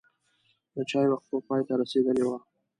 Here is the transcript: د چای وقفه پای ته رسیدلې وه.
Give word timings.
د 0.75 0.75
چای 0.89 1.07
وقفه 1.09 1.37
پای 1.47 1.61
ته 1.67 1.73
رسیدلې 1.81 2.23
وه. 2.27 2.37